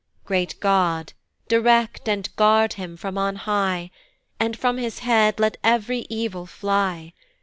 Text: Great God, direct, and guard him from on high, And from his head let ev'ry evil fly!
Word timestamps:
Great 0.25 0.59
God, 0.59 1.13
direct, 1.47 2.09
and 2.09 2.35
guard 2.35 2.73
him 2.73 2.97
from 2.97 3.19
on 3.19 3.35
high, 3.35 3.91
And 4.39 4.57
from 4.57 4.79
his 4.79 4.97
head 5.05 5.39
let 5.39 5.57
ev'ry 5.63 6.07
evil 6.09 6.47
fly! 6.47 7.13